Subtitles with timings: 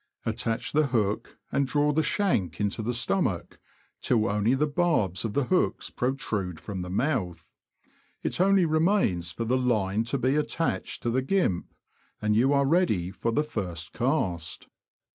[0.25, 3.59] Attach the hook, and draw the shank into the stomach,
[4.01, 5.91] till only the barbs THE FISH OF THE BROADS.
[5.95, 7.51] 293 of the hooks protrude from the mouth.
[8.23, 11.67] It only remains for the line to be attached to the gimp,
[12.19, 14.69] and you are ready for the first cast.